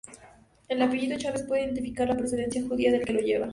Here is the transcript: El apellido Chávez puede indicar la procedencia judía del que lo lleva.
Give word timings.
El 0.67 0.81
apellido 0.81 1.15
Chávez 1.15 1.43
puede 1.43 1.61
indicar 1.67 2.07
la 2.07 2.17
procedencia 2.17 2.63
judía 2.67 2.91
del 2.91 3.05
que 3.05 3.13
lo 3.13 3.19
lleva. 3.19 3.49